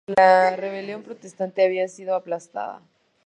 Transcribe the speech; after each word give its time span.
La 0.07 0.55
rebelión 0.55 1.03
protestante 1.03 1.63
había 1.63 1.87
sido 1.87 2.15
aplastada. 2.15 2.81